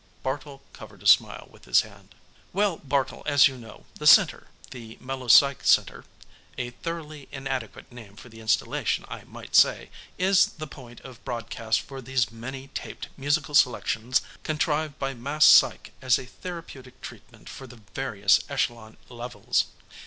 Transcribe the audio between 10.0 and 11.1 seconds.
is the point